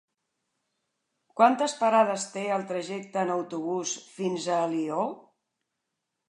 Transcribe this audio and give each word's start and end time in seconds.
Quantes 1.41 1.75
parades 1.81 2.25
té 2.37 2.45
el 2.55 2.65
trajecte 2.71 3.21
en 3.25 3.35
autobús 3.35 3.93
fins 4.17 4.49
a 4.49 4.59
Alió? 4.65 5.07